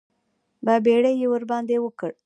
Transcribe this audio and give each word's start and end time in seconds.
بابېړي 0.65 1.13
یې 1.19 1.27
ورباندې 1.31 1.77
وکړ. 1.81 2.11